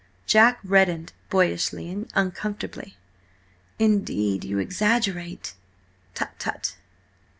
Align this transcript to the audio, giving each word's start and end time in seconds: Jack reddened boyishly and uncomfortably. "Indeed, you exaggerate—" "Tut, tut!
Jack 0.25 0.57
reddened 0.63 1.13
boyishly 1.29 1.87
and 1.87 2.09
uncomfortably. 2.15 2.97
"Indeed, 3.77 4.43
you 4.43 4.57
exaggerate—" 4.57 5.53
"Tut, 6.15 6.31
tut! 6.39 6.75